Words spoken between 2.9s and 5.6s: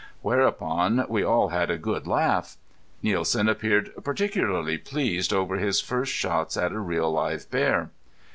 Nielsen appeared particularly pleased over